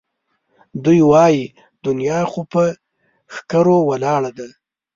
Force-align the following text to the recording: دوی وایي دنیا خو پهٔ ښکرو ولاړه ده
دوی 0.83 0.99
وایي 1.11 1.43
دنیا 1.85 2.19
خو 2.31 2.41
پهٔ 2.51 2.67
ښکرو 3.33 3.77
ولاړه 3.89 4.31
ده 4.37 4.47